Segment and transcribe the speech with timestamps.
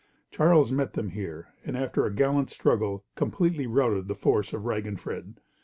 [0.31, 5.35] Charles met them here, and after a gallant struggle completely routed the force of Raginfred.